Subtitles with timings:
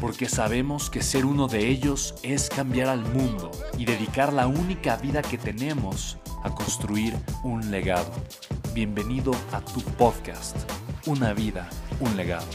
[0.00, 4.96] porque sabemos que ser uno de ellos es cambiar al mundo y dedicar la única
[4.96, 8.12] vida que tenemos a construir un legado.
[8.74, 10.56] Bienvenido a tu podcast,
[11.06, 12.46] Una vida, un legado.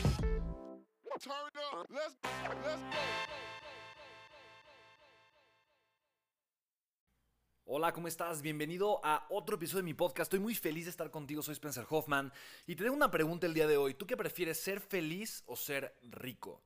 [7.66, 8.42] Hola, ¿cómo estás?
[8.42, 10.28] Bienvenido a otro episodio de mi podcast.
[10.28, 11.42] Estoy muy feliz de estar contigo.
[11.42, 12.32] Soy Spencer Hoffman
[12.68, 13.94] y te tengo una pregunta el día de hoy.
[13.94, 16.62] ¿Tú qué prefieres, ser feliz o ser rico?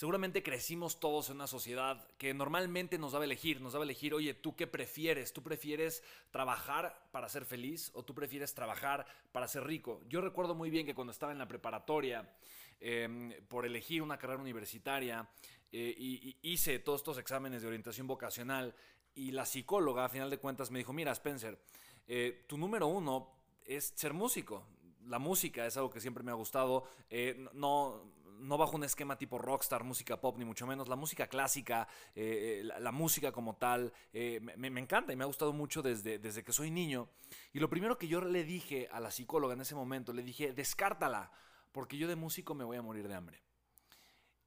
[0.00, 4.32] Seguramente crecimos todos en una sociedad que normalmente nos daba elegir, nos daba elegir, oye,
[4.32, 5.34] ¿tú qué prefieres?
[5.34, 10.00] ¿Tú prefieres trabajar para ser feliz o tú prefieres trabajar para ser rico?
[10.08, 12.34] Yo recuerdo muy bien que cuando estaba en la preparatoria,
[12.80, 15.28] em, por elegir una carrera universitaria,
[15.70, 18.74] eh, y, hice todos estos exámenes de orientación vocacional
[19.14, 21.60] y la psicóloga, a final de cuentas, me dijo, mira, Spencer,
[22.08, 23.34] eh, tu número uno
[23.66, 24.66] es ser músico.
[25.04, 26.84] La música es algo que siempre me ha gustado.
[27.10, 30.88] Eh, no, no bajo un esquema tipo rockstar, música pop, ni mucho menos.
[30.88, 35.26] La música clásica, eh, eh, la, música como tal, eh, me, encanta y me ha
[35.26, 37.08] gustado mucho desde, desde que soy niño.
[37.52, 40.52] Y lo primero que yo le dije a la psicóloga en ese momento, le dije,
[40.52, 41.30] descártala,
[41.72, 43.42] porque yo de músico me voy a morir de hambre.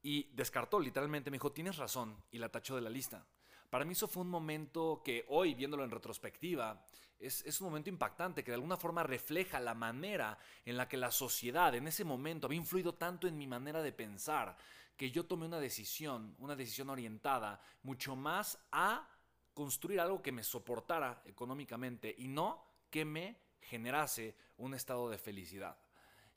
[0.02, 3.26] Y descartó, literalmente me dijo, tienes razón, y la tachó de la lista.
[3.74, 6.86] Para mí eso fue un momento que hoy, viéndolo en retrospectiva,
[7.18, 11.10] es, un momento impactante que de alguna forma refleja la manera en la que la
[11.10, 14.56] sociedad en ese momento había influido tanto en mi manera de pensar
[14.96, 19.08] que yo tomé una decisión, una decisión orientada mucho más a
[19.52, 25.76] construir algo que me soportara económicamente y no que me generase un estado de felicidad.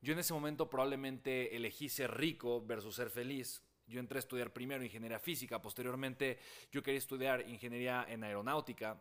[0.02, 3.62] Yo en ese momento probablemente elegí ser rico versus ser feliz.
[3.88, 6.38] Yo entré a estudiar primero ingeniería física, posteriormente
[6.72, 9.00] yo quería estudiar ingeniería en aeronáutica,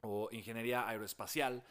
[0.00, 1.62] o ingeniería aeroespacial.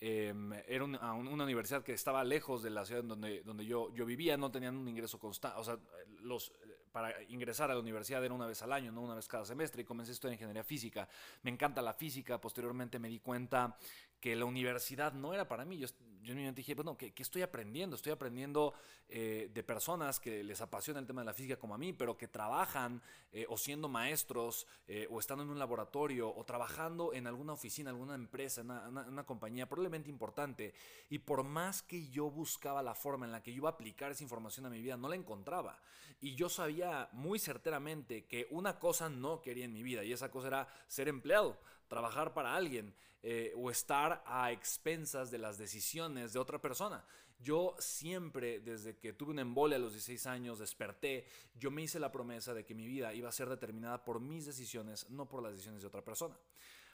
[0.00, 4.04] Em, era una, una, universidad que estaba lejos de la ciudad donde, donde yo, yo
[4.04, 5.78] vivía, no tenían un ingreso constante, o sea,
[6.20, 6.52] los,
[6.94, 9.82] para ingresar a la universidad era una vez al año, no una vez cada semestre,
[9.82, 11.08] y comencé a estudiar ingeniería física.
[11.42, 13.76] Me encanta la física, posteriormente me di cuenta
[14.20, 15.76] que la universidad no era para mí.
[15.76, 15.88] Yo,
[16.22, 17.96] yo en mi mente dije, bueno, ¿qué, estoy aprendiendo?
[17.96, 18.72] Estoy aprendiendo
[19.08, 22.16] eh, de personas que les apasiona el tema de la física como a mí, pero
[22.16, 27.26] que trabajan eh, o siendo maestros eh, o estando en un laboratorio o trabajando en
[27.26, 30.72] alguna oficina, alguna empresa, una, una, compañía probablemente importante.
[31.10, 34.10] Y por más que yo buscaba la forma en la que yo iba a aplicar
[34.10, 35.82] esa información a mi vida, no la encontraba.
[36.20, 40.30] Y yo sabía muy certeramente que una cosa no quería en mi vida y esa
[40.30, 41.58] cosa era ser empleado,
[41.88, 42.94] trabajar para alguien.
[43.26, 47.02] Eh, o estar a expensas de las decisiones de otra persona.
[47.40, 51.98] Yo siempre, desde que tuve un embolia a los 16 años, desperté, yo me hice
[51.98, 55.42] la promesa de que mi vida iba a ser determinada por mis decisiones, no por
[55.42, 56.36] las decisiones de otra persona.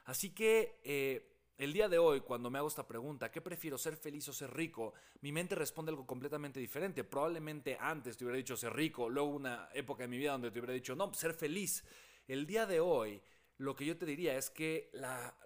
[0.04, 1.29] Así que eh,
[1.60, 4.50] el día de hoy, cuando me hago esta pregunta, ¿qué prefiero, ser feliz o ser
[4.50, 4.94] rico?
[5.20, 7.04] Mi mente responde algo completamente diferente.
[7.04, 10.58] Probablemente antes te hubiera dicho ser rico, luego una época de mi vida donde te
[10.58, 11.84] hubiera dicho, no, ser feliz.
[12.26, 13.20] El día de hoy
[13.58, 15.36] lo que yo te diría es que la,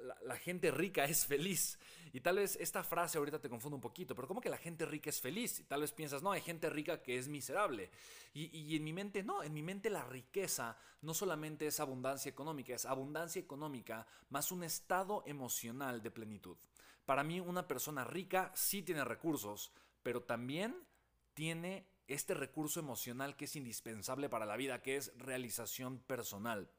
[0.40, 1.80] gente rica es feliz.
[2.14, 4.86] Y tal vez esta frase ahorita te confunde un poquito, pero ¿cómo que la gente
[4.86, 5.58] rica es feliz?
[5.58, 7.90] Y tal vez piensas, no, hay gente rica que es miserable.
[8.32, 12.30] Y, y, en mi mente, no, en mi mente la riqueza no solamente es abundancia
[12.30, 16.56] económica, es abundancia económica más un estado emocional de plenitud.
[17.04, 19.72] Para mí una persona rica sí tiene recursos,
[20.04, 20.86] pero también
[21.34, 26.70] tiene este recurso emocional que es indispensable para la vida, que es realización personal.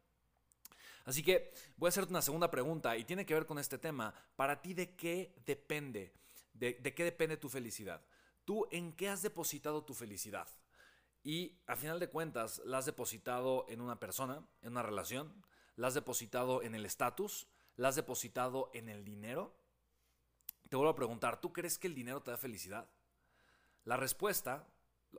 [1.05, 4.13] Así que voy a hacerte una segunda pregunta y tiene que ver con este tema.
[4.35, 6.13] Para ti, ¿de qué depende?
[6.53, 8.03] ¿De, qué depende tu felicidad?
[8.43, 10.47] ¿Tú en qué has depositado tu felicidad?
[11.23, 15.43] Y a final de cuentas, ¿la has depositado en una persona, en una relación?
[15.75, 17.47] ¿La has depositado en el estatus?
[17.75, 19.55] ¿La has depositado en el dinero?
[20.69, 22.89] Te vuelvo a preguntar, ¿tú crees que el dinero te da felicidad?
[23.83, 24.67] La respuesta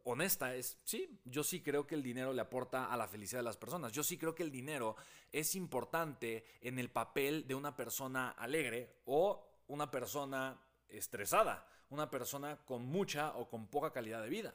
[0.04, 3.44] honesta es, sí, yo sí creo que el dinero le aporta a la felicidad de
[3.44, 3.93] las personas.
[3.93, 4.96] Yo sí creo que el dinero
[5.32, 12.56] es importante en el papel de una persona alegre o una persona estresada, una persona
[12.64, 14.54] con mucha o con poca calidad de vida.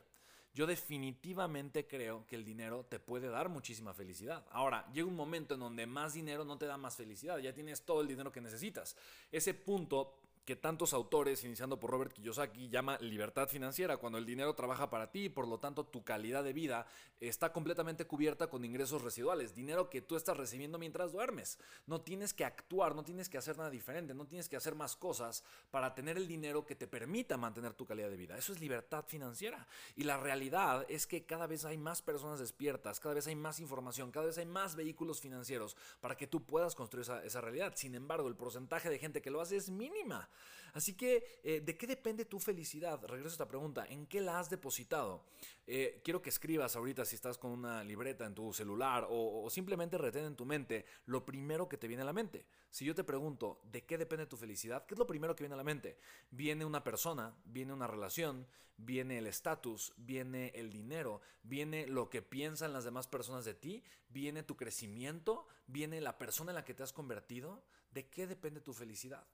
[0.53, 4.45] Yo definitivamente creo que el dinero te puede dar muchísima felicidad.
[4.51, 7.83] Ahora, llega un momento en donde más dinero no te da más felicidad, ya tienes
[7.83, 8.97] todo el dinero que necesitas.
[9.31, 10.20] Ese punto
[10.51, 15.09] que tantos autores, iniciando por Robert Kiyosaki, llama libertad financiera, cuando el dinero trabaja para
[15.09, 16.86] ti y por lo tanto tu calidad de vida
[17.21, 21.57] está completamente cubierta con ingresos residuales, dinero que tú estás recibiendo mientras duermes.
[21.88, 24.98] No tienes que actuar, no tienes que hacer nada diferente, no tienes que hacer más
[24.98, 28.38] cosas para tener el dinero que te permita mantener tu calidad de vida.
[28.38, 29.65] Eso es libertad financiera.
[29.95, 33.62] Y la realidad es que cada vez hay más personas despiertas, cada vez hay más
[33.62, 37.71] información, cada vez hay más vehículos financieros para que tú puedas construir esa, esa realidad.
[37.77, 40.27] Sin embargo, el porcentaje de gente que lo hace es mínima.
[40.73, 43.03] Así que, eh, ¿de qué depende tu felicidad?
[43.05, 43.85] Regreso a esta pregunta.
[43.88, 45.25] ¿En qué la has depositado?
[45.67, 49.97] Eh, quiero que escribas ahorita si estás con una libreta en tu celular o, simplemente
[49.97, 52.45] retén en tu mente lo primero que te viene a la mente.
[52.69, 54.85] Si yo te pregunto, ¿de qué depende tu felicidad?
[54.85, 55.97] ¿Qué es lo primero que viene a la mente?
[56.29, 58.47] Viene una persona, viene una relación,
[58.77, 63.83] viene el estatus, viene el dinero, viene lo que piensan las demás personas de ti,
[64.09, 67.63] viene tu crecimiento, viene la persona en la que te has convertido.
[67.91, 69.27] ¿De qué depende tu felicidad?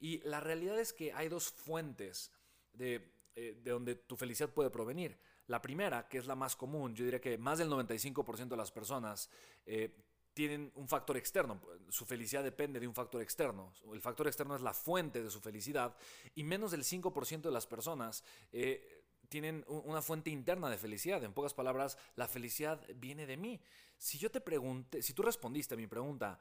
[0.00, 2.30] Y la realidad es que hay dos fuentes
[2.72, 5.18] de, eh, donde tu felicidad puede provenir.
[5.46, 8.70] La primera, que es la más común, yo diría que más del 95% de las
[8.70, 9.30] personas
[9.64, 9.96] eh,
[10.34, 11.60] tienen un factor externo.
[11.88, 13.72] Su felicidad depende de un factor externo.
[13.92, 15.96] El factor externo es la fuente de su felicidad
[16.34, 18.22] y menos del 5% de las personas
[18.52, 21.22] eh, tienen una fuente interna de felicidad.
[21.24, 23.60] En pocas palabras, la felicidad viene de mí.
[23.96, 26.38] Si yo te pregunté, si tú respondiste a mi pregunta,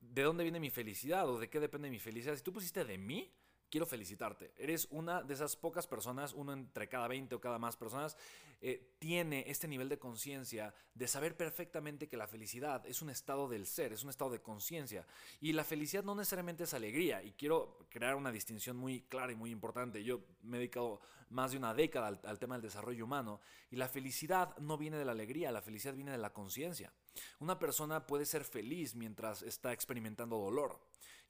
[0.00, 2.36] de dónde viene mi felicidad o de qué depende mi felicidad.
[2.36, 3.32] Si tú pusiste de mí,
[3.70, 4.52] quiero felicitarte.
[4.56, 8.16] Eres una de esas pocas personas, uno entre cada 20 o cada más personas,
[8.60, 13.48] eh, tiene este nivel de conciencia de saber perfectamente que la felicidad es un estado
[13.48, 15.06] del ser, es un estado de conciencia.
[15.40, 17.22] Y la felicidad no necesariamente es alegría.
[17.22, 20.02] Y quiero crear una distinción muy clara y muy importante.
[20.02, 21.00] Yo me he dedicado
[21.30, 23.40] más de una década al, al tema del desarrollo humano.
[23.70, 26.92] Y la felicidad no viene de la alegría, la felicidad viene de la conciencia.
[27.40, 30.78] Una persona puede ser feliz mientras está experimentando dolor.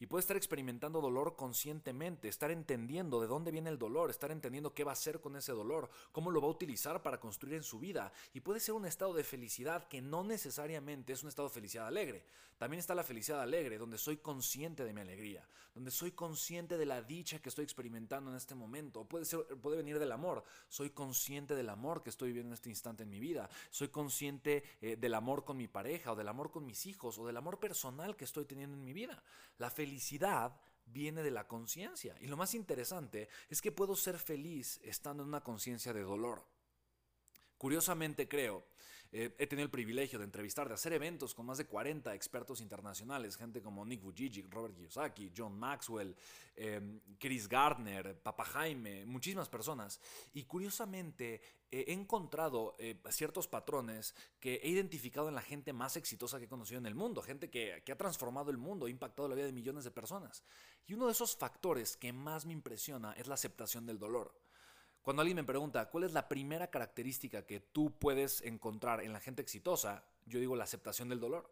[0.01, 4.73] Y puede estar experimentando dolor conscientemente, estar entendiendo de dónde viene el dolor, estar entendiendo
[4.73, 7.65] qué va a hacer con ese dolor, cómo lo va a utilizar para construir en
[7.65, 8.13] su vida.
[8.33, 11.89] Y puede ser un estado de felicidad que no necesariamente es un estado de felicidad
[11.89, 12.25] alegre.
[12.59, 16.87] También está la felicidad alegre, donde soy consciente de mi alegría, donde soy consciente de
[16.87, 19.05] la dicha que estoy experimentando en este momento.
[19.05, 20.45] Puede, ser, puede venir del amor.
[20.69, 23.49] Soy consciente del amor que estoy viviendo en este instante en mi vida.
[23.71, 27.27] Soy consciente eh, del amor con mi pareja o del amor con mis hijos o
[27.27, 29.23] del amor personal que estoy teniendo en mi vida.
[29.59, 32.17] La felicidad viene de la conciencia.
[32.21, 36.45] Y lo más interesante es que puedo ser feliz estando en una conciencia de dolor.
[37.57, 38.65] Curiosamente creo,
[39.11, 42.61] eh, he tenido el privilegio de entrevistar, de hacer eventos con más de 40 expertos
[42.61, 46.15] internacionales, gente como Nick Vujicic, Robert Kiyosaki, John Maxwell,
[46.55, 49.99] em, Chris Gardner, Papa Jaime, muchísimas personas.
[50.35, 51.41] Y curiosamente
[51.71, 56.49] he encontrado eh, ciertos patrones que he identificado en la gente más exitosa que he
[56.49, 59.53] conocido en el mundo, gente que ha transformado el mundo, ha impactado la vida de
[59.53, 60.43] millones de personas.
[60.87, 64.48] Y uno de esos factores que más me impresiona es la aceptación del dolor.
[65.09, 69.21] Cuando alguien me pregunta cuál es la primera característica que tú puedes encontrar en la
[69.21, 71.51] gente exitosa, yo digo la aceptación del dolor.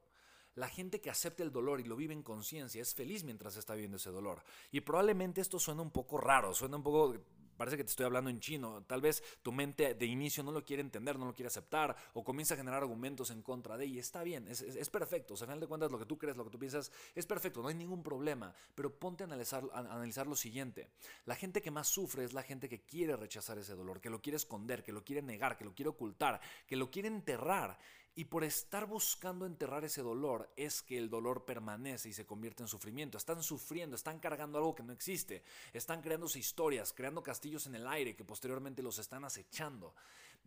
[0.56, 3.72] La gente que acepta el dolor y lo vive en conciencia es feliz mientras está
[3.72, 4.42] viviendo ese dolor.
[4.72, 7.14] Y probablemente esto suena un poco raro, suena un poco
[7.56, 8.82] parece que te estoy hablando en chino.
[8.84, 12.24] Tal vez tu mente de inicio no lo quiere entender, no lo quiere aceptar o
[12.24, 15.34] comienza a generar argumentos en contra de y está bien, es, es, perfecto.
[15.34, 17.26] O sea, al final de cuentas lo que tú crees, lo que tú piensas es
[17.26, 18.54] perfecto, no hay ningún problema.
[18.74, 20.90] Pero ponte a analizar, a analizar lo siguiente.
[21.24, 24.20] La gente que más sufre es la gente que quiere rechazar ese dolor, que lo
[24.20, 27.78] quiere esconder, que lo quiere negar, que lo quiere ocultar, que lo quiere enterrar.
[28.18, 32.62] Y por estar buscando enterrar ese dolor es que el dolor permanece y se convierte
[32.62, 33.18] en sufrimiento.
[33.18, 35.44] Están sufriendo, están cargando algo que no existe.
[35.74, 39.94] Están creándose historias, creando castillos en el aire que posteriormente los están acechando.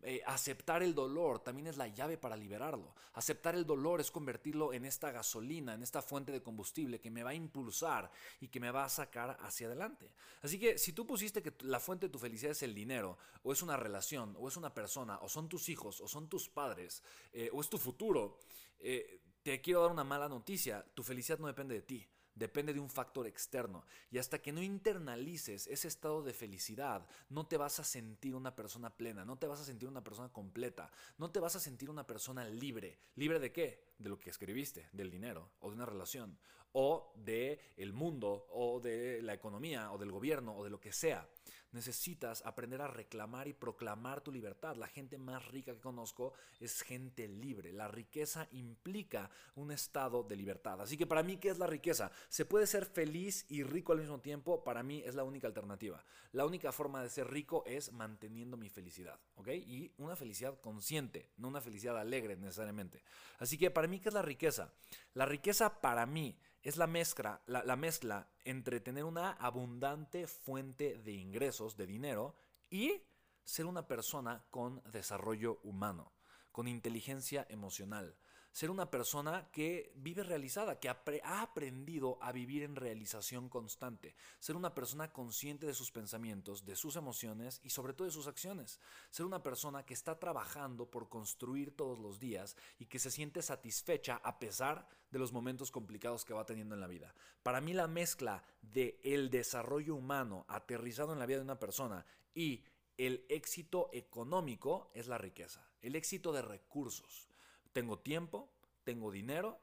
[0.02, 2.94] Eh, aceptar el dolor también es la llave para liberarlo.
[3.12, 7.22] Aceptar el dolor es convertirlo en esta gasolina, en esta fuente de combustible que me
[7.22, 10.12] va a impulsar y que me va a sacar hacia adelante.
[10.42, 13.52] Así que si tú pusiste que la fuente de tu felicidad es el dinero, o
[13.52, 17.02] es una relación, o es una persona, o son tus hijos, o son tus padres,
[17.32, 18.38] eh, o es tu futuro,
[18.78, 20.84] eh, te quiero dar una mala noticia.
[20.94, 22.08] Tu felicidad no depende de ti.
[22.34, 23.84] Depende de un factor externo.
[24.10, 28.54] Y hasta que no internalices ese estado de felicidad, no te vas a sentir una
[28.54, 31.90] persona plena, no te vas a sentir una persona completa, no te vas a sentir
[31.90, 32.98] una persona libre.
[33.16, 33.92] ¿Libre de qué?
[33.98, 36.38] De lo que escribiste, del dinero, o de una relación,
[36.72, 40.92] o de el mundo, o de la economía, o del gobierno, o de lo que
[40.92, 41.28] sea
[41.72, 44.76] necesitas aprender a reclamar y proclamar tu libertad.
[44.76, 47.72] La gente más rica que conozco es gente libre.
[47.72, 50.80] La riqueza implica un estado de libertad.
[50.80, 52.10] Así que para mí, ¿qué es la riqueza?
[52.28, 54.64] ¿Se puede ser feliz y rico al mismo tiempo?
[54.64, 56.04] Para mí es la única alternativa.
[56.32, 59.48] La única forma de ser rico es manteniendo mi felicidad, ¿ok?
[59.48, 63.02] Y una felicidad consciente, no una felicidad alegre necesariamente.
[63.38, 64.72] Así que para mí, ¿qué es la riqueza?
[65.14, 71.12] La riqueza para mí es la mezcla, la, mezcla entre tener una abundante fuente de
[71.12, 72.34] ingresos, de dinero,
[72.70, 73.02] y
[73.44, 76.12] ser una persona con desarrollo humano,
[76.52, 78.16] con inteligencia emocional,
[78.52, 84.56] ser una persona que vive realizada, que ha aprendido a vivir en realización constante, ser
[84.56, 88.80] una persona consciente de sus pensamientos, de sus emociones y sobre todo de sus acciones,
[89.10, 93.42] ser una persona que está trabajando por construir todos los días y que se siente
[93.42, 97.14] satisfecha a pesar de los momentos complicados que va teniendo en la vida.
[97.42, 102.04] Para mí la mezcla de el desarrollo humano aterrizado en la vida de una persona
[102.34, 102.64] y
[102.96, 107.29] el éxito económico es la riqueza, el éxito de recursos.
[107.72, 108.50] Tengo tiempo,
[108.84, 109.60] tengo dinero,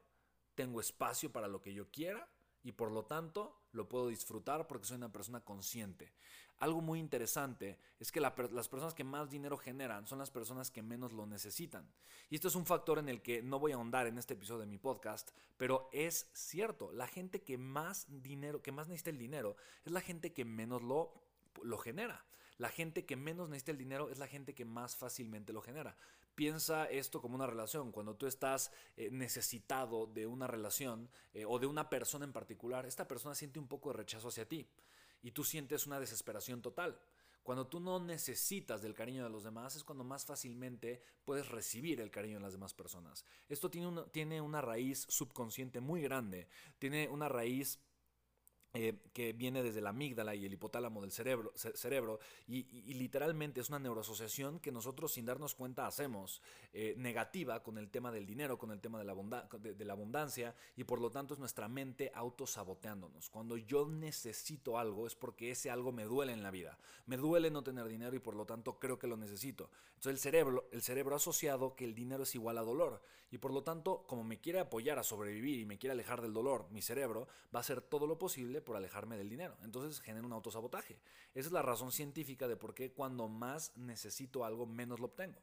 [0.54, 2.28] tengo espacio para lo que yo quiera
[2.62, 6.12] y por lo tanto lo puedo disfrutar porque soy una persona consciente.
[6.58, 8.32] Algo muy interesante es que las
[8.68, 11.88] personas que más dinero generan son las personas que menos lo necesitan.
[12.30, 14.60] Y esto es un factor en el que no voy a ahondar en este episodio
[14.60, 19.18] de mi podcast, pero es cierto, la gente que más dinero, que más necesita el
[19.18, 21.14] dinero, es la gente que menos lo,
[21.62, 22.24] lo genera.
[22.56, 25.96] La gente que menos necesita el dinero es la gente que más fácilmente lo genera.
[26.38, 27.90] Piensa esto como una relación.
[27.90, 32.86] Cuando tú estás eh, necesitado de una relación eh, o de una persona en particular,
[32.86, 34.64] esta persona siente un poco de rechazo hacia ti
[35.20, 36.96] y tú sientes una desesperación total.
[37.42, 42.00] Cuando tú no necesitas del cariño de los demás es cuando más fácilmente puedes recibir
[42.00, 43.24] el cariño de las demás personas.
[43.48, 46.46] Esto tiene una, tiene una raíz subconsciente muy grande,
[46.78, 47.80] tiene una raíz
[48.74, 53.70] eh, que viene desde la amígdala y el hipotálamo del cerebro, cerebro y, literalmente es
[53.70, 56.42] una neuroasociación que nosotros sin darnos cuenta hacemos
[56.74, 59.14] eh, negativa con el tema del dinero, con el tema de la,
[59.58, 63.30] de, la, abundancia y por lo tanto es nuestra mente autosaboteándonos.
[63.30, 66.78] Cuando yo necesito algo es porque ese algo me duele en la vida.
[67.06, 69.70] Me duele no tener dinero y por lo tanto creo que lo necesito.
[69.94, 73.38] Entonces el cerebro, el cerebro ha asociado que el dinero es igual a dolor y
[73.38, 76.66] por lo tanto como me quiere apoyar a sobrevivir y me quiere alejar del dolor,
[76.70, 79.56] mi cerebro va a hacer todo lo posible por alejarme del dinero.
[79.62, 81.00] Entonces genera un autosabotaje.
[81.34, 85.42] Esa es la razón científica de por qué cuando más necesito algo, menos lo obtengo.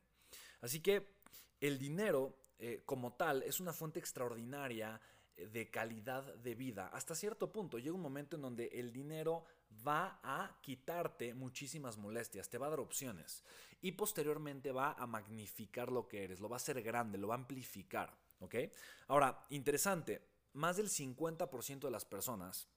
[0.61, 1.15] Así que
[1.59, 4.99] el dinero eh, como tal es una fuente extraordinaria
[5.35, 6.87] eh, de calidad de vida.
[6.87, 9.45] Hasta cierto punto llega un momento en donde el dinero
[9.85, 13.43] va a quitarte muchísimas molestias, te va a dar opciones
[13.81, 17.35] y posteriormente va a magnificar lo que eres, lo va a hacer grande, lo va
[17.35, 18.17] a amplificar.
[18.39, 18.55] ¿ok?
[19.07, 20.21] Ahora, interesante,
[20.53, 22.67] más del 50% de las personas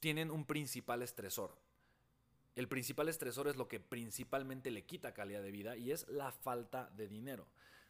[0.00, 1.56] tienen un principal estresor.
[2.54, 6.30] El principal estresor es lo que principalmente le quita calidad de vida y es la
[6.30, 7.46] falta de dinero.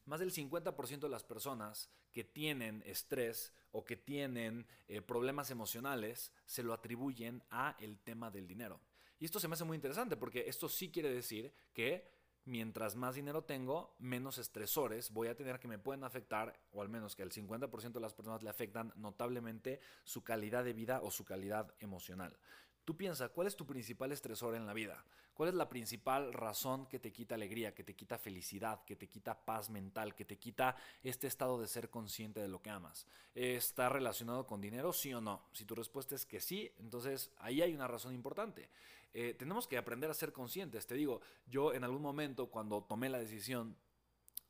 [0.06, 6.32] Más del 50% de las personas que tienen estrés o que tienen eh, problemas emocionales
[6.46, 8.80] se lo atribuyen a el tema del dinero.
[9.18, 12.12] Y esto se me hace muy interesante porque esto sí quiere decir que
[12.44, 16.88] mientras más dinero tengo, menos estresores voy a tener que me pueden afectar, o al
[16.88, 21.11] menos que el 50% de las personas le afectan notablemente su calidad de vida o
[21.11, 22.37] su calidad emocional.
[22.84, 25.04] Tú piensa, ¿cuál es tu principal estresor en la vida?
[25.32, 29.08] ¿Cuál es la principal razón que te quita alegría, que te quita felicidad, que te
[29.08, 33.06] quita paz mental, que te quita este estado de ser consciente de lo que amas?
[33.34, 35.48] ¿Está relacionado con dinero, sí o no?
[35.52, 38.68] Si tu respuesta es que sí, entonces ahí hay una razón importante.
[39.12, 40.86] Eh, tenemos que aprender a ser conscientes.
[40.86, 43.76] Te digo, yo en algún momento cuando tomé la decisión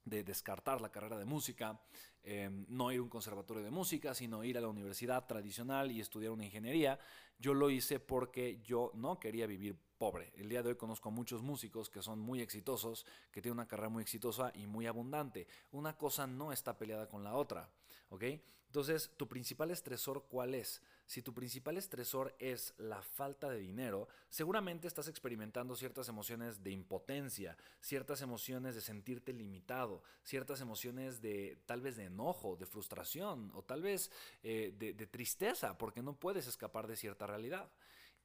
[0.04, 1.80] de descartar la carrera de música,
[2.22, 6.00] em, no ir a un conservatorio de música, sino ir a la universidad tradicional y
[6.00, 6.98] estudiar una ingeniería,
[7.38, 10.32] yo lo hice porque yo no quería vivir pobre.
[10.36, 13.68] El día de hoy conozco a muchos músicos que son muy exitosos, que tienen una
[13.68, 15.46] carrera muy exitosa y muy abundante.
[15.72, 17.70] Una cosa no está peleada con la otra,
[18.10, 18.24] ¿ok?
[18.66, 20.82] Entonces, ¿tu principal estresor cuál es?
[21.06, 26.70] Si tu principal estresor es la falta de dinero, seguramente estás experimentando ciertas emociones de
[26.70, 33.50] impotencia, ciertas emociones de sentirte limitado, ciertas emociones de tal vez de enojo, de frustración
[33.54, 34.11] o tal vez
[34.42, 37.70] eh, de, de tristeza porque no puedes escapar de cierta realidad.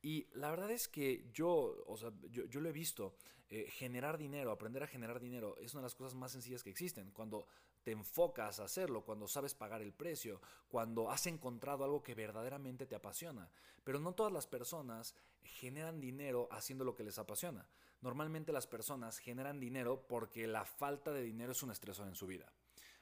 [0.02, 3.16] Y la verdad es que yo, o sea, yo, lo he visto,
[3.50, 6.70] eh, generar dinero, aprender a generar dinero, es una de las cosas más sencillas que
[6.70, 7.12] existen.
[7.12, 7.48] Cuando
[7.84, 12.86] te enfocas a hacerlo, cuando sabes pagar el precio, cuando has encontrado algo que verdaderamente
[12.86, 13.50] te apasiona.
[13.84, 17.68] Pero no todas las personas generan dinero haciendo lo que les apasiona.
[18.02, 22.28] Normalmente las personas generan dinero porque la falta de dinero es un estresor en su
[22.28, 22.54] vida.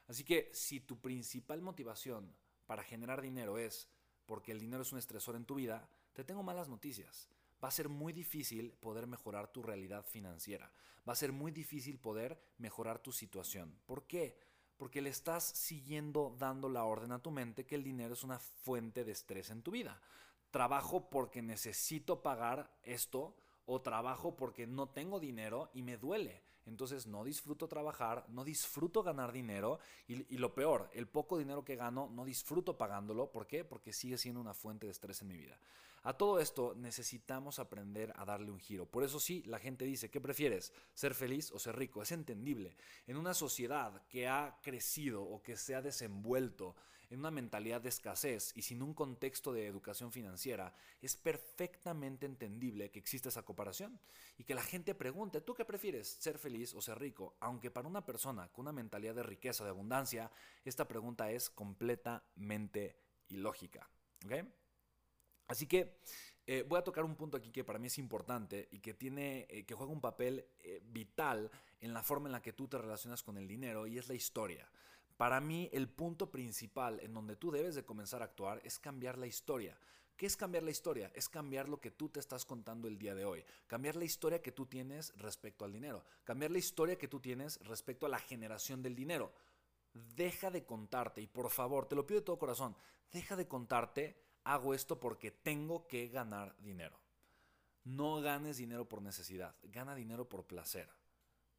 [0.08, 2.34] Así que si tu principal motivación
[2.66, 3.88] para generar dinero es
[4.26, 5.88] porque el dinero es un estresor en tu vida,
[6.18, 7.28] te tengo malas noticias.
[7.62, 10.68] Va a ser muy difícil poder mejorar tu realidad financiera.
[11.08, 13.72] Va a ser muy difícil poder mejorar tu situación.
[13.86, 14.36] ¿Por qué?
[14.76, 18.40] Porque le estás siguiendo dando la orden a tu mente que el dinero es una
[18.40, 20.00] fuente de estrés en tu vida.
[20.50, 26.42] Trabajo porque necesito pagar esto o trabajo porque no tengo dinero y me duele.
[26.66, 31.76] Entonces no disfruto trabajar, no disfruto ganar dinero y, lo peor, el poco dinero que
[31.76, 33.30] gano no disfruto pagándolo.
[33.30, 33.64] ¿Por qué?
[33.64, 35.60] Porque sigue siendo una fuente de estrés en mi vida.
[36.02, 38.86] A todo esto necesitamos aprender a darle un giro.
[38.86, 40.72] Por eso sí, la gente dice, ¿qué prefieres?
[40.94, 42.02] ¿Ser feliz o ser rico?
[42.02, 42.76] Es entendible.
[43.06, 46.76] En una sociedad que ha crecido o que se ha desenvuelto
[47.10, 52.90] en una mentalidad de escasez y sin un contexto de educación financiera, es perfectamente entendible
[52.90, 53.98] que exista esa comparación
[54.36, 57.36] y que la gente pregunte, ¿tú qué prefieres, ser feliz o ser rico?
[57.40, 60.30] Aunque para una persona con una mentalidad de riqueza, de abundancia,
[60.64, 62.96] esta pregunta es completamente
[63.28, 63.88] ilógica.
[65.48, 65.98] Así que
[66.46, 69.46] eh, voy a tocar un punto aquí que para mí es importante y que tiene,
[69.50, 71.50] eh, que juega un papel eh, vital
[71.80, 74.14] en la forma en la que tú te relacionas con el dinero y es la
[74.14, 74.70] historia.
[75.16, 79.18] Para mí, el punto principal en donde tú debes de comenzar a actuar es cambiar
[79.18, 79.78] la historia.
[80.16, 81.10] ¿Qué es cambiar la historia?
[81.14, 83.44] Es cambiar lo que tú te estás contando el día de hoy.
[83.66, 86.04] Cambiar la historia que tú tienes respecto al dinero.
[86.24, 89.32] Cambiar la historia que tú tienes respecto a la generación del dinero.
[89.92, 92.76] Deja de contarte y por favor, te lo pido de todo corazón,
[93.10, 96.98] deja de contarte, hago esto porque tengo que ganar dinero.
[97.84, 100.88] No ganes dinero por necesidad, gana dinero por placer.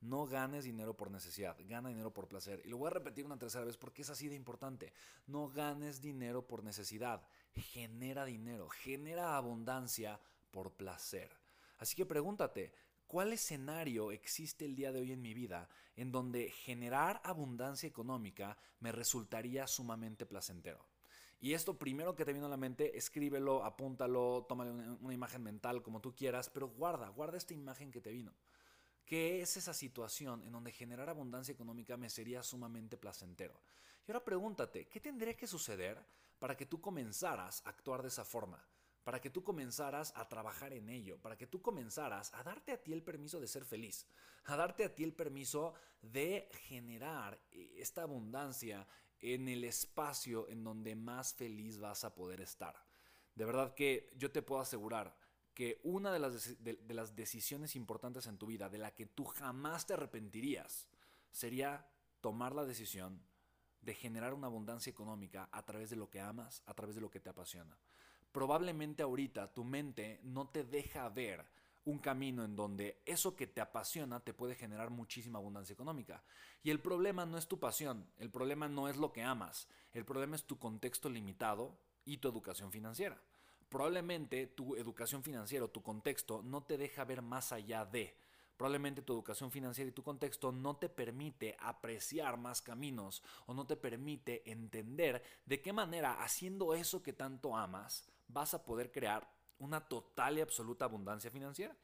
[0.02, 2.62] No ganes dinero por necesidad, gana dinero por placer.
[2.66, 4.92] Y lo voy a repetir una tercera vez porque es así de importante.
[5.28, 7.22] No ganes dinero por necesidad,
[7.54, 10.20] genera dinero, genera abundancia
[10.50, 11.30] por placer.
[11.78, 12.74] Así que pregúntate,
[13.06, 18.58] ¿cuál escenario existe el día de hoy en mi vida en donde generar abundancia económica
[18.80, 20.89] me resultaría sumamente placentero?
[21.40, 25.42] Y esto primero que te viene a la mente, escríbelo, apúntalo, tómale una, una imagen
[25.42, 28.34] mental como tú quieras, pero guarda, guarda esta imagen que te vino.
[29.10, 33.60] ¿Qué es esa situación en donde generar abundancia económica me sería sumamente placentero?
[34.08, 35.98] Y ahora pregúntate, ¿qué tendría que suceder
[36.38, 38.64] para que tú comenzaras a actuar de esa forma?
[39.04, 42.84] Para que tú comenzaras a trabajar en ello, para que tú comenzaras a darte a
[42.84, 44.06] ti el permiso de ser feliz,
[44.46, 48.88] a darte a ti el permiso de generar eh, esta abundancia
[49.22, 52.76] en el espacio en donde más feliz vas a poder estar.
[53.36, 55.16] De verdad que yo te puedo asegurar,
[55.54, 59.26] que una de las, de, las decisiones importantes en tu vida, de la que tú
[59.26, 60.88] jamás te arrepentirías,
[61.32, 61.86] sería
[62.22, 63.22] tomar la decisión
[63.82, 67.10] de generar una abundancia económica a través de lo que amas, a través de lo
[67.10, 67.78] que te apasiona.
[68.32, 71.46] Probablemente ahorita tu mente no te deja ver
[71.90, 76.24] un camino en donde eso que te apasiona te puede generar muchísima abundancia económica.
[76.64, 80.06] Y el problema no es tu pasión, el problema no es lo que amas, el
[80.06, 83.22] problema es tu contexto limitado y tu educación financiera
[83.70, 88.18] probablemente tu educación financiera o tu contexto no te deja ver más allá de.
[88.58, 93.66] Probablemente tu educación financiera y tu contexto no te permite apreciar más caminos o no
[93.66, 99.32] te permite entender de qué manera haciendo eso que tanto amas vas a poder crear
[99.60, 101.76] una total y absoluta abundancia financiera.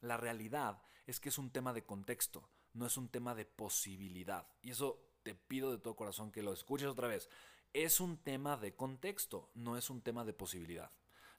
[0.00, 4.46] La realidad es que es un tema de contexto, no es un tema de posibilidad.
[4.62, 7.28] Y eso te pido de todo corazón que lo escuches otra vez.
[7.72, 10.90] Es un tema de contexto, no es un tema de posibilidad.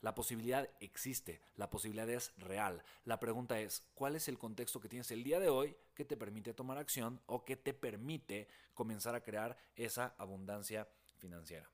[0.02, 2.84] La posibilidad existe, la posibilidad es real.
[3.06, 6.18] La pregunta es, ¿cuál es el contexto que tienes el día de hoy que te
[6.18, 11.70] permite tomar acción o que te permite comenzar a crear esa abundancia financiera?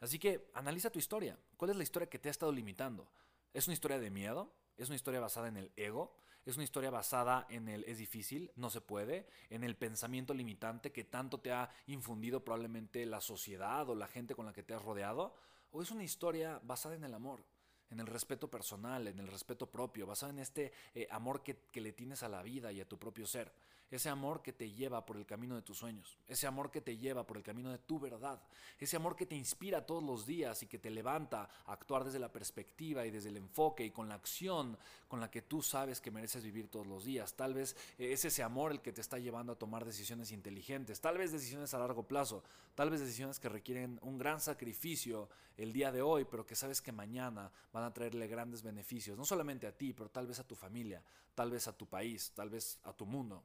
[0.00, 1.38] Así que analiza tu historia.
[1.56, 3.08] ¿Cuál es la historia que te ha estado limitando?
[3.52, 4.52] ¿Es una historia de miedo?
[4.76, 6.16] ¿Es una historia basada en el ego?
[6.44, 10.90] ¿Es una historia basada en el es difícil, no se puede, en el pensamiento limitante
[10.90, 14.74] que tanto te ha infundido probablemente la sociedad o la gente con la que te
[14.74, 15.36] has rodeado?
[15.70, 17.44] ¿O es una historia basada en el amor?
[17.90, 21.92] en el respeto personal, en el respeto propio, basado en este eh, amor que le
[21.92, 23.52] tienes a la vida y a tu propio ser.
[23.96, 26.96] Ese amor que te lleva por el camino de tus sueños, ese amor que te
[26.96, 28.42] lleva por el camino de tu verdad,
[28.78, 32.18] ese amor que te inspira todos los días y que te levanta a actuar desde
[32.18, 34.78] la perspectiva y desde el enfoque y con la acción
[35.08, 37.34] con la que tú sabes que mereces vivir todos los días.
[37.34, 41.18] Tal vez es ese amor el que te está llevando a tomar decisiones inteligentes, tal
[41.18, 42.42] vez decisiones a largo plazo,
[42.74, 45.28] tal vez decisiones que requieren un gran sacrificio
[45.58, 49.26] el día de hoy, pero que sabes que mañana van a traerle grandes beneficios, no
[49.26, 51.02] solamente a ti, pero tal vez a tu familia,
[51.34, 53.44] tal vez a tu país, tal vez a tu mundo.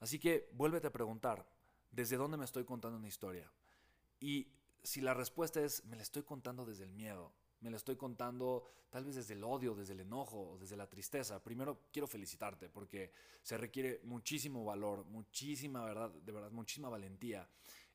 [0.00, 1.46] Así que vuélvete a preguntar,
[1.90, 3.50] ¿desde dónde me estoy contando una historia?
[4.20, 4.48] Y
[4.82, 8.64] si la respuesta es, me la estoy contando desde el miedo, me la estoy contando
[8.90, 13.10] tal vez desde el odio, desde el enojo desde la tristeza, primero quiero felicitarte porque
[13.42, 17.48] se requiere muchísimo valor, muchísima verdad, de verdad, muchísima valentía.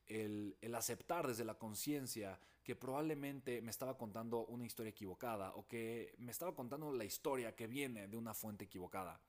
[0.08, 5.68] El, el aceptar desde la conciencia que probablemente me estaba contando una historia equivocada o
[5.68, 9.22] que me estaba contando la historia que viene de una fuente equivocada.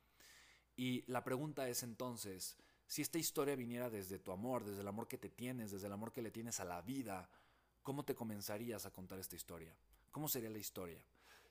[0.76, 2.56] Y la pregunta es entonces,
[2.86, 5.92] si esta historia viniera desde tu amor, desde el amor que te tienes, desde el
[5.92, 7.30] amor que le tienes a la vida,
[7.82, 9.74] ¿cómo te comenzarías a contar esta historia?
[10.10, 11.00] ¿Cómo sería la historia?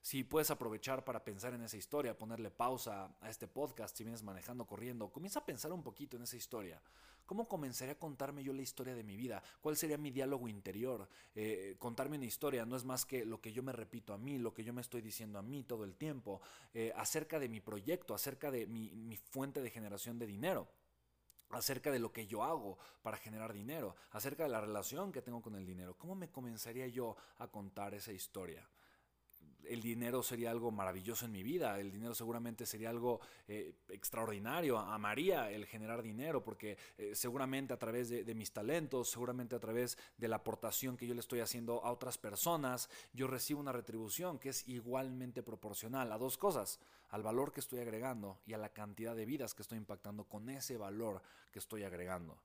[0.01, 4.23] Si puedes aprovechar para pensar en esa historia, ponerle pausa a este podcast si vienes
[4.23, 6.81] manejando, corriendo, comienza a pensar un poquito en esa historia.
[7.29, 9.43] ¿Cómo comenzaría a contarme yo la historia de mi vida?
[9.61, 11.07] ¿Cuál sería mi diálogo interior?
[11.35, 14.39] Eh, contarme una historia no es más que lo que yo me repito a mí,
[14.39, 16.41] lo que yo me estoy diciendo a mí todo el tiempo,
[16.73, 20.69] eh, acerca de mi proyecto, acerca de mi fuente de generación de dinero
[21.51, 25.41] acerca de lo que yo hago para generar dinero, acerca de la relación que tengo
[25.41, 25.95] con el dinero.
[25.97, 28.67] ¿Cómo me comenzaría yo a contar esa historia?
[29.67, 34.77] El dinero sería algo maravilloso en mi vida, el dinero seguramente sería algo eh, extraordinario,
[34.77, 39.97] amaría el generar dinero, porque eh, seguramente a través de, mis talentos, seguramente a través
[40.17, 44.39] de la aportación que yo le estoy haciendo a otras personas, yo recibo una retribución
[44.39, 48.69] que es igualmente proporcional a dos cosas, al valor que estoy agregando y a la
[48.69, 52.37] cantidad de vidas que estoy impactando con ese valor que estoy agregando.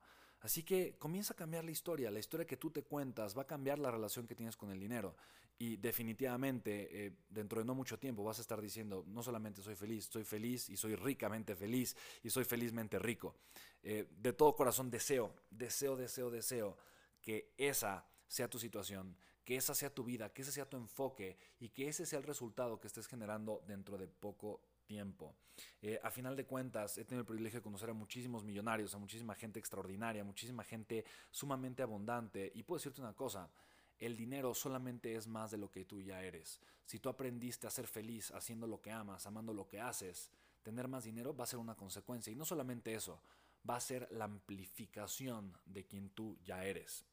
[0.44, 3.46] Así que comienza a cambiar la historia, la historia que tú te cuentas va a
[3.46, 5.16] cambiar la relación que tienes con el dinero.
[5.58, 9.76] Y definitivamente, eh, dentro de no mucho tiempo, vas a estar diciendo, no solamente soy
[9.76, 13.36] feliz, soy feliz y soy ricamente feliz y soy felizmente rico.
[13.82, 16.76] Eh, de todo corazón deseo, deseo, deseo, deseo
[17.20, 21.38] que esa sea tu situación, que esa sea tu vida, que ese sea tu enfoque
[21.60, 25.34] y que ese sea el resultado que estés generando dentro de poco tiempo.
[25.82, 28.98] Eh, a final de cuentas, he tenido el privilegio de conocer a muchísimos millonarios, a
[28.98, 32.50] muchísima gente extraordinaria, muchísima gente sumamente abundante.
[32.54, 33.50] Y puedo decirte una cosa,
[33.98, 36.60] el dinero solamente es más de lo que tú ya eres.
[36.84, 40.30] Si tú aprendiste a ser feliz haciendo lo que amas, amando lo que haces,
[40.62, 42.32] tener más dinero va a ser una consecuencia.
[42.32, 43.20] Y no solamente eso,
[43.68, 47.04] va a ser la amplificación de quien tú ya eres.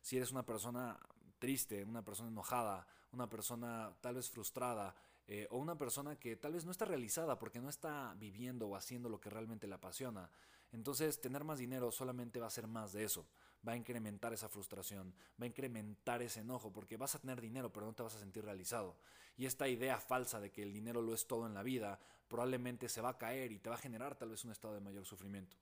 [0.00, 0.98] Si eres una persona
[1.38, 4.94] triste, una persona enojada, una persona tal vez frustrada,
[5.26, 8.76] eh, o una persona que tal vez no está realizada porque no está viviendo o
[8.76, 10.30] haciendo lo que realmente le apasiona,
[10.72, 13.26] entonces tener más dinero solamente va a ser más de eso
[13.66, 17.72] va a incrementar esa frustración, va a incrementar ese enojo, porque vas a tener dinero,
[17.72, 18.96] pero no te vas a sentir realizado.
[19.36, 22.88] Y esta idea falsa de que el dinero lo es todo en la vida, probablemente
[22.88, 25.04] se va a caer y te va a generar tal vez un estado de mayor
[25.04, 25.56] sufrimiento.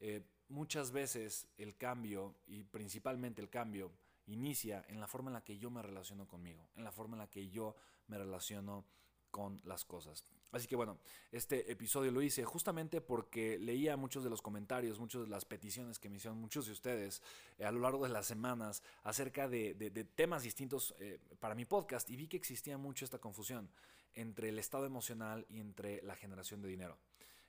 [0.00, 3.90] Eh, muchas veces el cambio, y principalmente el cambio,
[4.26, 7.20] inicia en la forma en la que yo me relaciono conmigo, en la forma en
[7.20, 7.76] la que yo
[8.08, 8.84] me relaciono
[9.30, 10.24] con las cosas.
[10.50, 10.98] Así que bueno,
[11.30, 15.98] este episodio lo hice justamente porque leía muchos de los comentarios, muchas de las peticiones
[15.98, 17.22] que me hicieron muchos de ustedes
[17.58, 19.74] eh, a lo largo de las semanas acerca de,
[20.14, 23.68] temas distintos eh, para mi podcast y vi que existía mucho esta confusión
[24.14, 26.98] entre el estado emocional y entre la generación de dinero.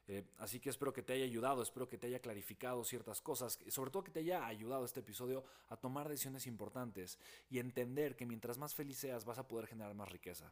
[0.07, 3.59] Eh, así que espero que te haya ayudado, espero que te haya clarificado ciertas cosas,
[3.69, 8.25] sobre todo que te haya ayudado este episodio a tomar decisiones importantes y entender que
[8.25, 10.51] mientras más feliz seas vas a poder generar más riqueza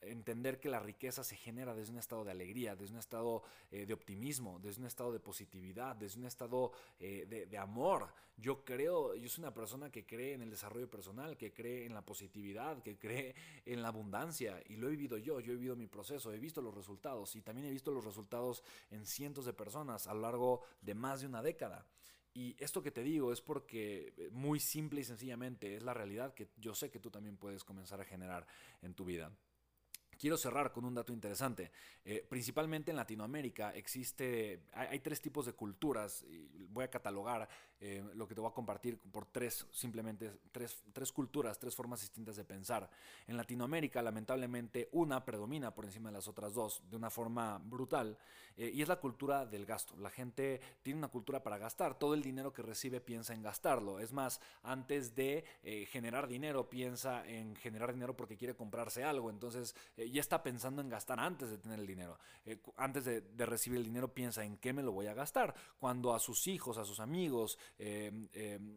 [0.00, 3.86] entender que la riqueza se genera desde un estado de alegría, desde un estado eh,
[3.86, 8.12] de optimismo, desde un estado de positividad, desde un estado eh, de, amor.
[8.36, 11.94] Yo creo, yo soy una persona que cree en el desarrollo personal, que cree en
[11.94, 13.34] la positividad, que cree
[13.66, 16.62] en la abundancia y lo he vivido yo, yo he vivido mi proceso, he visto
[16.62, 20.62] los resultados y también he visto los resultados en cientos de personas a lo largo
[20.80, 21.86] de más de una década.
[22.32, 26.32] Y esto que te digo es porque eh, muy simple y sencillamente es la realidad
[26.32, 28.46] que yo sé que tú también puedes comenzar a generar
[28.82, 29.32] en tu vida.
[30.20, 31.72] Quiero cerrar con un dato interesante.
[32.04, 36.26] Eh, principalmente en Latinoamérica existe, hay, tres tipos de culturas,
[36.68, 37.48] voy a catalogar
[37.82, 42.02] eh, lo que te voy a compartir por tres, simplemente tres, tres culturas, tres formas
[42.02, 42.90] distintas de pensar.
[43.26, 48.18] En Latinoamérica, lamentablemente, una predomina por encima de las otras dos de una forma brutal
[48.58, 49.96] eh, y es la cultura del gasto.
[49.96, 51.98] La gente tiene una cultura para gastar.
[51.98, 53.98] Todo el dinero que recibe piensa en gastarlo.
[53.98, 59.30] Es más, antes de eh, generar dinero, piensa en generar dinero porque quiere comprarse algo.
[59.30, 62.18] Entonces, ya está pensando en gastar antes de tener el dinero.
[62.76, 65.54] antes de, de recibir el dinero, piensa en qué me lo voy a gastar.
[65.78, 68.76] Cuando a sus hijos, a sus amigos, em, em,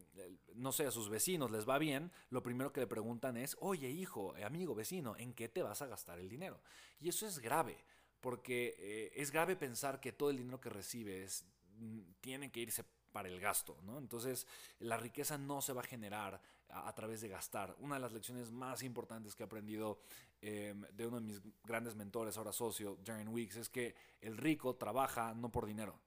[0.55, 3.89] no sé, a sus vecinos les va bien, lo primero que le preguntan es, oye
[3.89, 6.61] hijo, amigo, vecino, ¿en qué te vas a gastar el dinero?
[6.99, 7.83] Y eso es grave,
[8.21, 11.45] porque eh, es grave pensar que todo el dinero que recibes
[11.77, 13.99] mm, tiene que irse para el gasto, ¿no?
[13.99, 14.47] Entonces,
[14.79, 17.75] la riqueza no se va a generar a, través de gastar.
[17.79, 20.01] Una de las lecciones más importantes que he aprendido
[20.41, 24.75] em, de uno de mis grandes mentores, ahora socio, Darren Weeks, es que el rico
[24.75, 25.99] trabaja no por dinero,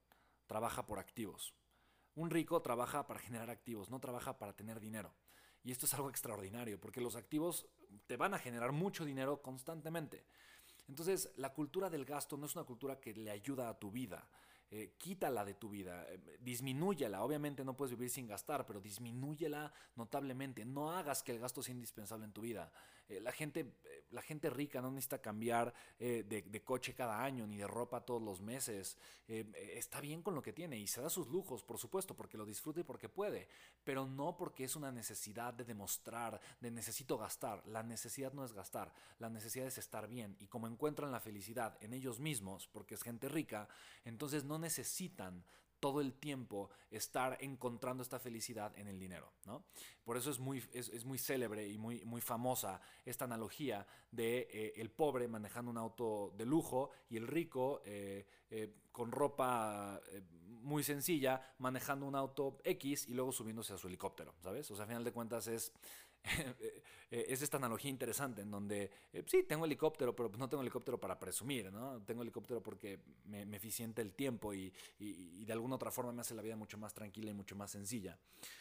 [0.47, 1.55] trabaja por activos.
[2.17, 5.15] Un rico trabaja para generar activos, no trabaja para tener dinero.
[5.63, 7.67] Y esto es algo extraordinario, porque los activos
[8.07, 10.25] te van a generar mucho dinero constantemente.
[10.89, 14.29] Entonces, la cultura del gasto no es una cultura que le ayuda a tu vida.
[14.69, 17.23] Eh, quítala de tu vida, eh, disminúyela.
[17.23, 20.65] Obviamente no puedes vivir sin gastar, pero disminúyela notablemente.
[20.65, 22.73] No hagas que el gasto sea indispensable en tu vida.
[23.09, 23.77] Eh, la, gente,
[24.11, 28.21] la gente rica no necesita cambiar eh, de, coche cada año ni de ropa todos
[28.21, 28.99] los meses.
[29.29, 32.45] está bien con lo que tiene y se da sus lujos, por supuesto, porque lo
[32.45, 33.49] disfruta y porque puede,
[33.85, 37.65] pero no porque es una necesidad de demostrar, de necesito gastar.
[37.67, 41.77] La necesidad no es gastar, la necesidad es estar bien y como encuentran la felicidad
[41.81, 43.69] en ellos mismos, porque es gente rica,
[44.05, 45.45] entonces no necesitan
[45.81, 49.65] todo el tiempo estar encontrando esta felicidad en el dinero, ¿no?
[50.05, 54.73] Por eso es muy, es, muy célebre y muy, muy famosa esta analogía de eh,
[54.77, 60.01] el pobre manejando un auto de lujo y el rico eh, eh, con ropa
[60.67, 64.71] muy sencilla manejando un auto X y luego subiéndose a su helicóptero, ¿sabes?
[64.71, 65.73] O sea, a final de cuentas es
[67.11, 71.19] es esta analogía interesante en donde eh, sí, tengo helicóptero, pero no tengo helicóptero para
[71.19, 72.03] presumir, ¿no?
[72.03, 76.43] Tengo helicóptero porque me, eficiente el tiempo y, de alguna otra forma me hace la
[76.43, 78.19] vida mucho más tranquila y mucho más sencilla.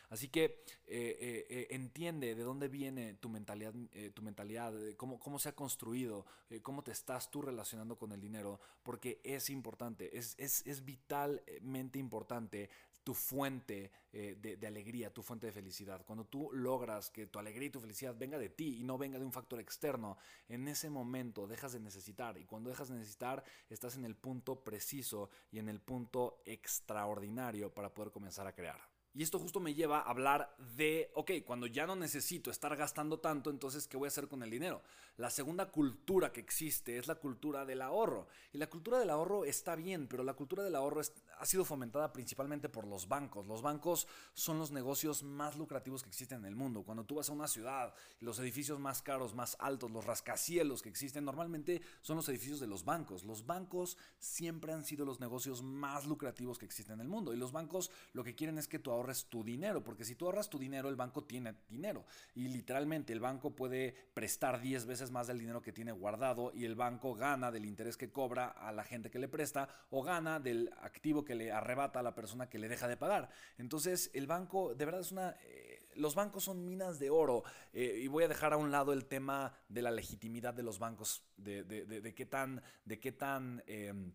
[0.10, 3.74] Así que eh, entiende de dónde viene tu mentalidad,
[4.14, 6.26] tu mentalidad cómo, cómo se ha construido,
[6.62, 11.98] cómo te estás tú relacionando con el dinero, porque es importante, es, es, es vitalmente
[11.98, 12.70] importante
[13.06, 16.04] tu fuente eh, de, alegría, tu fuente de felicidad.
[16.06, 19.20] Cuando tú logras que tu alegría y tu felicidad venga de ti y no venga
[19.20, 20.18] de un factor externo,
[20.50, 22.38] en ese momento dejas de necesitar.
[22.40, 27.72] Y cuando dejas de necesitar, estás en el punto preciso y en el punto extraordinario
[27.72, 28.95] para poder comenzar a crear.
[29.16, 33.18] Y esto justo me lleva a hablar de, ok, cuando ya no necesito estar gastando
[33.18, 34.82] tanto, entonces, ¿qué voy a hacer con el dinero?
[35.16, 38.28] La segunda cultura que existe es la cultura del ahorro.
[38.52, 41.00] Y la cultura del ahorro está bien, pero la cultura del ahorro
[41.40, 43.48] ha sido fomentada principalmente por los bancos.
[43.48, 46.84] Los bancos son los negocios más lucrativos que existen en el mundo.
[46.84, 50.90] Cuando tú vas a una ciudad, los edificios más caros, más altos, los rascacielos que
[50.90, 53.24] existen, normalmente son los edificios de los bancos.
[53.24, 57.34] Los bancos siempre han sido los negocios más lucrativos que existen en el mundo.
[57.34, 60.26] Y los bancos lo que quieren es que tú ahorres tu dinero, porque si tú
[60.26, 62.06] ahorras tu dinero, el banco tiene dinero.
[62.34, 66.66] Y literalmente el banco puede prestar 10 veces más del dinero que tiene guardado y
[66.66, 70.40] el banco gana del interés que cobra a la gente que le presta o gana
[70.40, 73.30] del activo que le arrebata a la persona que le deja de pagar.
[73.58, 75.36] Entonces el banco de verdad es una...
[75.44, 78.92] Eh, los bancos son minas de oro eh, y voy a dejar a un lado
[78.92, 82.62] el tema de la legitimidad de los bancos, de, qué tan...
[82.84, 84.12] De qué tan em,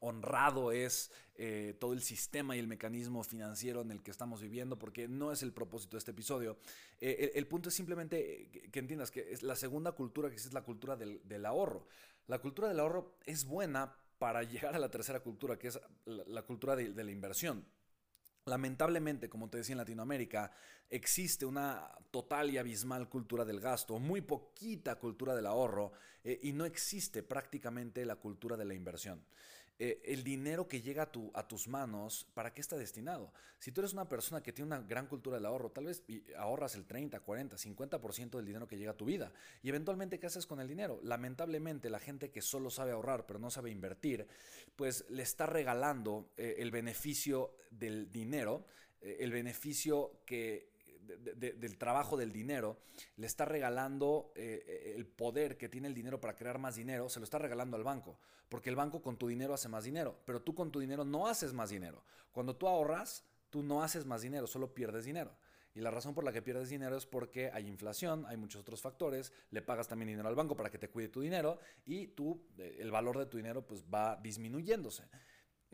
[0.00, 4.78] honrado es eh, todo el sistema y el mecanismo financiero en el que estamos viviendo,
[4.78, 6.58] porque no es el propósito de este episodio.
[7.00, 10.62] Eh, el, punto es simplemente que, entiendas que es la segunda cultura que es la
[10.62, 11.86] cultura del, ahorro.
[12.26, 16.42] La cultura del ahorro es buena para llegar a la tercera cultura, que es la,
[16.42, 17.64] cultura de, la inversión.
[18.44, 20.50] Lamentablemente, como te decía en Latinoamérica,
[20.88, 25.92] existe una total y abismal cultura del gasto, muy poquita cultura del ahorro
[26.24, 29.22] eh, y no existe prácticamente la cultura de la inversión.
[29.80, 33.32] Eh, el dinero que llega a, tu, a, tus manos, ¿para qué está destinado?
[33.60, 36.02] Si tú eres una persona que tiene una gran cultura del ahorro, tal vez
[36.36, 39.32] ahorras el 30, 40, 50% del dinero que llega a tu vida.
[39.62, 40.98] Y eventualmente, ¿qué haces con el dinero?
[41.04, 44.26] Lamentablemente, la gente que solo sabe ahorrar pero no sabe invertir,
[44.74, 48.66] pues le está regalando eh, el beneficio del dinero,
[49.00, 50.77] eh, el beneficio que
[51.36, 52.78] del trabajo del dinero,
[53.16, 57.08] le está regalando eh, eh, el poder que tiene el dinero para crear más dinero,
[57.08, 58.18] se lo está regalando al banco,
[58.48, 61.26] porque el banco con tu dinero hace más dinero, pero tú con tu dinero no
[61.26, 62.04] haces más dinero.
[62.32, 65.36] Cuando tú ahorras, tú no haces más dinero, solo pierdes dinero.
[65.74, 68.80] Y la razón por la que pierdes dinero es porque hay inflación, hay muchos otros
[68.80, 72.42] factores, le pagas también dinero al banco para que te cuide tu dinero y tú,
[72.58, 75.04] eh, el valor de tu dinero pues va disminuyéndose.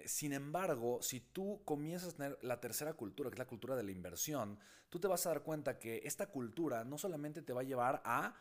[0.04, 3.84] Sin embargo, si tú comienzas a tener la tercera cultura, que es la cultura de
[3.84, 7.60] la inversión, tú te vas a dar cuenta que esta cultura no solamente te va
[7.60, 8.34] a llevar a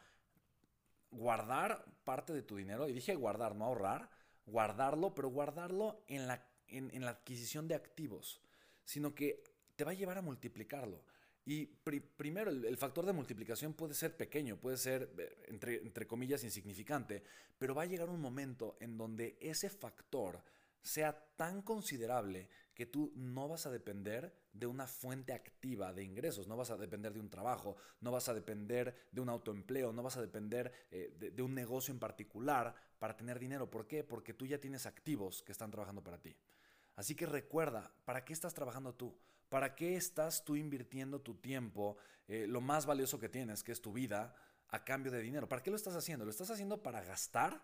[1.12, 4.10] guardar parte de tu dinero, y dije guardar, no ahorrar,
[4.46, 8.42] guardarlo, pero guardarlo en la, en, la adquisición de activos,
[8.84, 9.44] sino que
[9.76, 11.06] te va a llevar a multiplicarlo.
[11.46, 16.44] Y primero, el, factor de multiplicación puede ser pequeño, puede ser, eh, entre, entre comillas,
[16.44, 17.24] insignificante,
[17.58, 20.42] pero va a llegar un momento en donde ese factor
[20.84, 26.48] sea tan considerable que tú no vas a depender de una fuente activa de ingresos,
[26.48, 30.04] no vas a depender de un trabajo, no vas a depender de un autoempleo, no
[30.04, 33.70] vas a depender eh, de, un negocio en particular para tener dinero.
[33.70, 34.04] ¿Por qué?
[34.04, 36.36] Porque tú ya tienes activos que están trabajando para ti.
[36.96, 39.18] Así que recuerda, ¿para qué estás trabajando tú?
[39.50, 43.82] ¿Para qué estás tú invirtiendo tu tiempo, eh, lo más valioso que tienes, que es
[43.82, 44.36] tu vida,
[44.70, 45.48] a cambio de dinero?
[45.48, 46.26] ¿Para qué lo estás haciendo?
[46.26, 47.62] ¿Lo estás haciendo para gastar?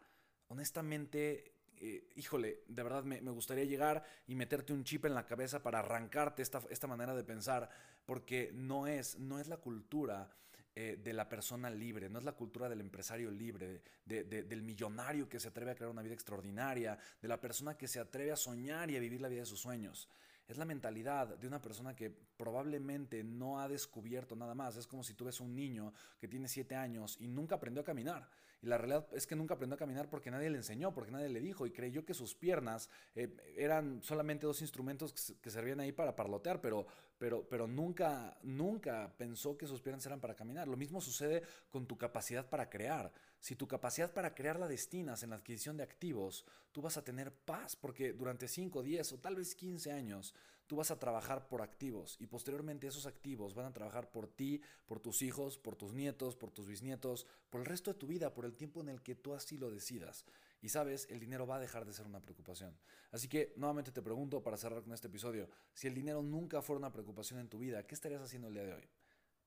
[0.48, 5.64] Honestamente, eh, híjole, de verdad me, gustaría llegar y meterte un chip en la cabeza
[5.64, 7.70] para arrancarte esta, esta manera de pensar,
[8.06, 10.30] porque no es, no es la cultura
[10.76, 15.40] eh, de la persona libre, no es la cultura del empresario libre, del millonario que
[15.40, 18.92] se atreve a crear una vida extraordinaria, de la persona que se atreve a soñar
[18.92, 20.10] y a vivir la vida de sus sueños.
[20.48, 24.78] Es la mentalidad de una persona que probablemente no ha descubierto nada más.
[24.78, 28.28] Es como si tú un niño que tiene siete años y nunca aprendió a caminar
[28.62, 31.30] y la realidad es que nunca aprendió a caminar porque nadie le enseñó, porque nadie
[31.30, 35.94] le dijo y creyó que sus piernas eh, eran solamente dos instrumentos que, servían ahí
[35.94, 36.86] para parlotear, pero,
[37.18, 40.68] pero, pero nunca, nunca pensó que sus piernas eran para caminar.
[40.68, 43.12] Lo mismo sucede con tu capacidad para crear.
[43.40, 47.04] Si tu capacidad para crear la destinas en la adquisición de activos, tú vas a
[47.04, 50.36] tener paz porque durante 5, 10 o tal vez 15 años
[50.70, 54.62] tú vas a trabajar por activos y posteriormente esos activos van a trabajar por ti,
[54.86, 58.36] por tus hijos, por tus nietos, por tus bisnietos, por el resto de tu vida,
[58.36, 60.26] por el tiempo en el que tú así lo decidas.
[60.62, 62.78] Y sabes, el dinero va a dejar de ser una preocupación.
[63.10, 66.78] Así que nuevamente te pregunto para cerrar con este episodio, si el dinero nunca fuera
[66.78, 68.90] una preocupación en tu vida, ¿qué estarías haciendo el día de hoy?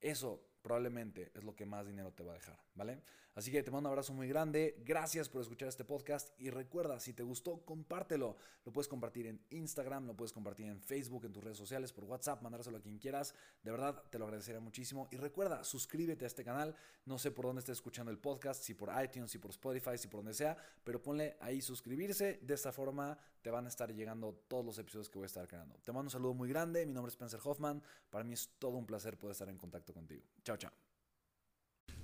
[0.00, 3.02] Eso probablemente es lo que más dinero te va a dejar, ¿vale?
[3.34, 7.00] Así que te mando un abrazo muy grande, gracias por escuchar este podcast y recuerda,
[7.00, 8.36] si te gustó, compártelo.
[8.66, 12.04] Lo puedes compartir en Instagram, lo puedes compartir en Facebook, en tus redes sociales, por
[12.04, 13.34] WhatsApp, mandárselo a quien quieras.
[13.62, 15.08] De verdad, te lo agradecería muchísimo.
[15.10, 16.74] Y recuerda, suscríbete a este canal.
[17.06, 20.08] No sé por dónde estés escuchando el podcast, si por iTunes, si por Spotify, si
[20.08, 22.38] por donde sea, pero ponle ahí suscribirse.
[22.42, 25.48] De esta forma te van a estar llegando todos los episodios que voy a estar
[25.48, 25.76] creando.
[25.82, 27.82] Te mando un saludo muy grande, mi nombre es Spencer Hoffman.
[28.10, 30.22] Para mí es todo un placer poder estar en contacto contigo.
[30.44, 30.70] Chao, chao.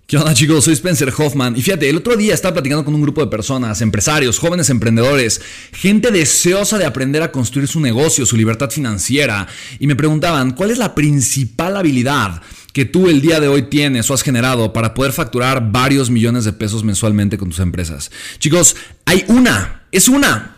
[0.09, 0.65] ¿Qué onda chicos?
[0.65, 3.83] Soy Spencer Hoffman y fíjate, el otro día estaba platicando con un grupo de personas,
[3.83, 9.47] empresarios, jóvenes emprendedores, gente deseosa de aprender a construir su negocio, su libertad financiera
[9.79, 12.41] y me preguntaban, ¿cuál es la principal habilidad
[12.73, 16.47] que tú el día de hoy tienes o has generado para poder facturar varios millones
[16.47, 18.11] de pesos mensualmente con tus empresas?
[18.39, 20.58] Chicos, hay una, es una